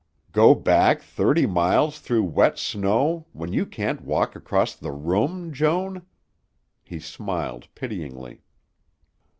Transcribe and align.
"Go 0.31 0.55
back 0.55 1.03
thirty 1.03 1.45
miles 1.45 1.99
through 1.99 2.23
wet 2.23 2.57
snow 2.57 3.27
when 3.33 3.53
you 3.53 3.67
can't 3.67 4.01
walk 4.01 4.35
across 4.35 4.73
the 4.75 4.91
room, 4.91 5.53
Joan?" 5.53 6.07
He 6.83 6.99
smiled 6.99 7.67
pityingly. 7.75 8.41